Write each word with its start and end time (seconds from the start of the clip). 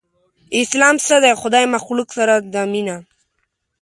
اسلام 0.61 0.95
څه 1.05 1.15
دی؟ 1.23 1.31
خدای 1.41 1.65
مخلوق 1.75 2.09
سره 2.17 2.35
ده 2.53 2.61
مينه 2.71 2.97